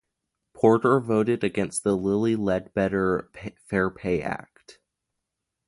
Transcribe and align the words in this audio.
Porter 0.55 0.99
voted 0.99 1.43
against 1.43 1.83
the 1.83 1.95
Lilly 1.95 2.35
Ledbetter 2.35 3.29
Fair 3.67 3.91
Pay 3.91 4.23
Act. 4.23 4.79